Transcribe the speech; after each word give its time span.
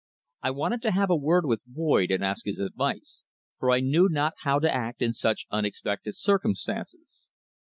I 0.41 0.49
wanted 0.49 0.81
to 0.81 0.93
have 0.93 1.11
a 1.11 1.15
word 1.15 1.45
with 1.45 1.61
Boyd 1.67 2.09
and 2.09 2.25
ask 2.25 2.45
his 2.45 2.57
advice, 2.57 3.23
for 3.59 3.69
I 3.69 3.81
knew 3.81 4.07
not 4.09 4.33
how 4.39 4.57
to 4.57 4.73
act 4.73 4.99
in 5.03 5.13
such 5.13 5.45
unexpected 5.51 6.15
circumstances. 6.15 7.27